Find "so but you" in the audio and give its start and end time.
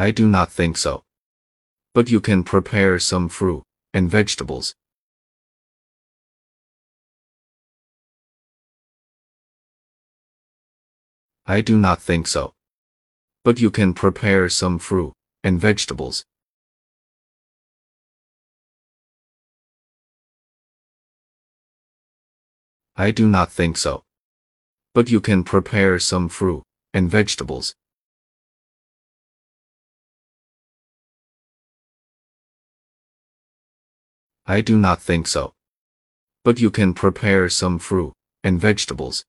0.76-2.20, 12.28-13.72, 23.76-25.20, 35.26-36.70